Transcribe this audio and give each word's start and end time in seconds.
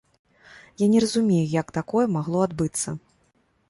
Я 0.83 0.87
не 0.95 1.03
разумею, 1.05 1.43
як 1.61 1.71
такое 1.79 2.05
магло 2.19 2.39
адбыцца. 2.51 3.01